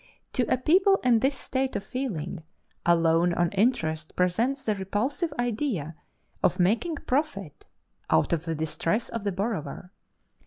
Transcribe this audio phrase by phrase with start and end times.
[0.33, 2.41] To a people in this state of feeling,
[2.87, 5.95] a loan on interest presents the repulsive idea
[6.41, 7.67] of making profit
[8.09, 9.91] out of the distress of the borrower.